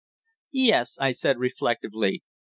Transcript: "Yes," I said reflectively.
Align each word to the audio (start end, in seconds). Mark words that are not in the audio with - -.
"Yes," 0.51 0.97
I 0.99 1.11
said 1.11 1.37
reflectively. 1.37 2.23